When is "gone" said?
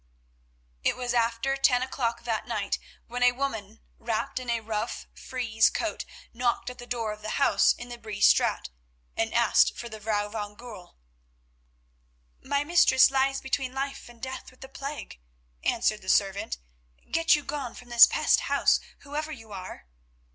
17.43-17.75